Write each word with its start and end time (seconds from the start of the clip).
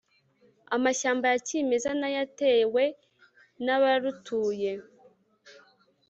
Amashyamba 0.75 1.25
ya 1.31 1.39
kimeza 1.47 1.89
n'ayatewe 1.99 2.83
n'abarutuye 3.63 4.71